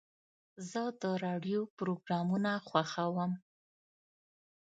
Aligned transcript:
زه 0.69 0.81
د 1.01 1.03
راډیو 1.25 1.61
پروګرامونه 1.77 2.51
خوښوم. 2.67 3.31